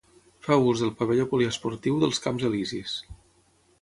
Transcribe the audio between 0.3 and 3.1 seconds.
Fa ús del pavelló poliesportiu dels Camps Elisis.